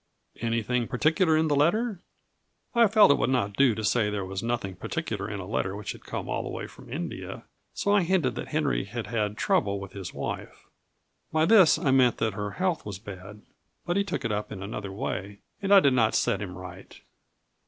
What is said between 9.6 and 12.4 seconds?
with his wife. By this I meant that